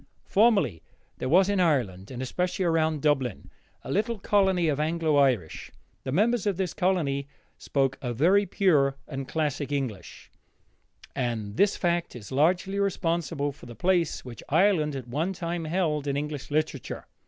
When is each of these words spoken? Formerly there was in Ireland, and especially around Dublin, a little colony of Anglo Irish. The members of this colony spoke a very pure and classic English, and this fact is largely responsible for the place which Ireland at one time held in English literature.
Formerly 0.25 0.81
there 1.19 1.29
was 1.29 1.47
in 1.47 1.59
Ireland, 1.59 2.09
and 2.09 2.23
especially 2.23 2.65
around 2.65 3.03
Dublin, 3.03 3.51
a 3.83 3.91
little 3.91 4.17
colony 4.17 4.67
of 4.67 4.79
Anglo 4.79 5.17
Irish. 5.17 5.69
The 6.05 6.11
members 6.11 6.47
of 6.47 6.57
this 6.57 6.73
colony 6.73 7.27
spoke 7.59 7.99
a 8.01 8.11
very 8.11 8.47
pure 8.47 8.95
and 9.07 9.27
classic 9.27 9.71
English, 9.71 10.31
and 11.15 11.55
this 11.55 11.77
fact 11.77 12.15
is 12.15 12.31
largely 12.31 12.79
responsible 12.79 13.51
for 13.51 13.67
the 13.67 13.75
place 13.75 14.25
which 14.25 14.41
Ireland 14.49 14.95
at 14.95 15.07
one 15.07 15.33
time 15.33 15.65
held 15.65 16.07
in 16.07 16.17
English 16.17 16.49
literature. 16.49 17.05